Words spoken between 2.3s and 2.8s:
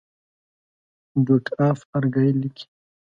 لیکي.